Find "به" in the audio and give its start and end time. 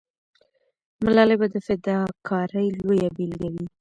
1.41-1.47